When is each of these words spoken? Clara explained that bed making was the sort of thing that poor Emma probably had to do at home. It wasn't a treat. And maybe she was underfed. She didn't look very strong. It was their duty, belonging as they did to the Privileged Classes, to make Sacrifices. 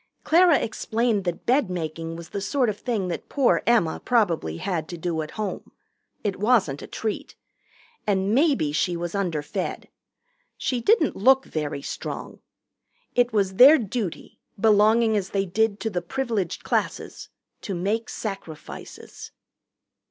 Clara 0.23 0.57
explained 0.57 1.25
that 1.25 1.45
bed 1.45 1.69
making 1.69 2.15
was 2.15 2.29
the 2.29 2.41
sort 2.41 2.69
of 2.69 2.79
thing 2.79 3.07
that 3.09 3.29
poor 3.29 3.61
Emma 3.67 4.01
probably 4.03 4.57
had 4.57 4.87
to 4.87 4.97
do 4.97 5.21
at 5.21 5.29
home. 5.37 5.71
It 6.23 6.37
wasn't 6.39 6.81
a 6.81 6.87
treat. 6.87 7.35
And 8.07 8.33
maybe 8.33 8.71
she 8.71 8.97
was 8.97 9.13
underfed. 9.13 9.85
She 10.57 10.81
didn't 10.81 11.15
look 11.15 11.45
very 11.45 11.83
strong. 11.83 12.39
It 13.13 13.31
was 13.31 13.57
their 13.57 13.77
duty, 13.77 14.39
belonging 14.59 15.15
as 15.15 15.29
they 15.29 15.45
did 15.45 15.79
to 15.81 15.91
the 15.91 16.01
Privileged 16.01 16.63
Classes, 16.63 17.29
to 17.61 17.75
make 17.75 18.09
Sacrifices. 18.09 19.29